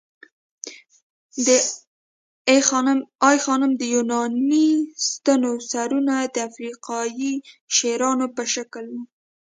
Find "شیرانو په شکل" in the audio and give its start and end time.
7.75-8.85